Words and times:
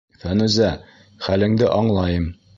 Фәнүзә, 0.21 0.69
хәлеңде 1.27 1.71
аңлайым... 1.77 2.29